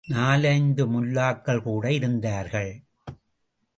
நாலைந்து 0.07 0.87
முல்லாக்கள் 0.87 1.61
கூட 1.61 1.91
இருந்தார்கள். 1.93 2.83